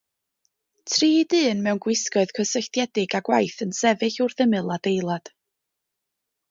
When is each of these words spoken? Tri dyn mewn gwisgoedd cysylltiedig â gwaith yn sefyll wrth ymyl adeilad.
Tri 0.93 1.09
dyn 1.33 1.61
mewn 1.67 1.81
gwisgoedd 1.87 2.33
cysylltiedig 2.39 3.15
â 3.19 3.23
gwaith 3.29 3.61
yn 3.67 3.77
sefyll 3.83 4.19
wrth 4.27 4.45
ymyl 4.47 4.77
adeilad. 4.79 5.33